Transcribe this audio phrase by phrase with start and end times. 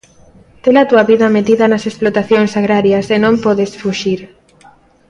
[0.63, 4.21] Tes a túa vida metida nas explotacións agrarias e non podes fuxir.